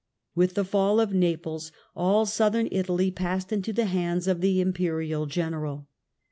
With 0.33 0.55
the 0.55 0.65
fall 0.65 0.99
of 0.99 1.13
Naples 1.13 1.71
all 1.95 2.25
Southern 2.25 2.67
Italy 2.71 3.11
passed 3.11 3.51
into 3.53 3.71
the 3.71 3.85
hands 3.85 4.27
of 4.27 4.41
the 4.41 4.59
Imperial 4.59 5.27
general. 5.27 5.87